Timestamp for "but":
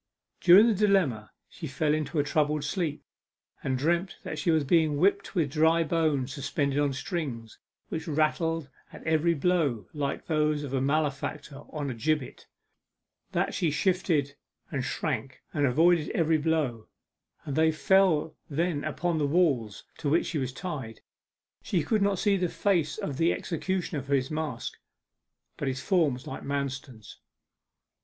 25.57-25.67